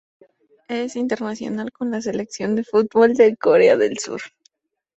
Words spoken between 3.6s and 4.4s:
del Sur.